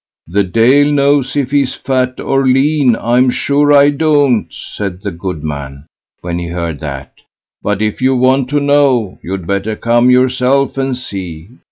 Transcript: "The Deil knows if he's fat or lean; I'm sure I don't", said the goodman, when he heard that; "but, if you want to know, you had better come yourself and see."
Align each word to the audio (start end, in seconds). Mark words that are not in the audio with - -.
"The 0.25 0.43
Deil 0.43 0.91
knows 0.91 1.35
if 1.35 1.51
he's 1.51 1.75
fat 1.75 2.19
or 2.19 2.47
lean; 2.47 2.95
I'm 2.95 3.29
sure 3.29 3.71
I 3.71 3.91
don't", 3.91 4.47
said 4.51 5.03
the 5.03 5.11
goodman, 5.11 5.85
when 6.21 6.39
he 6.39 6.47
heard 6.47 6.79
that; 6.79 7.11
"but, 7.61 7.83
if 7.83 8.01
you 8.01 8.15
want 8.15 8.49
to 8.49 8.59
know, 8.59 9.19
you 9.21 9.31
had 9.33 9.45
better 9.45 9.75
come 9.75 10.09
yourself 10.09 10.75
and 10.75 10.97
see." 10.97 11.49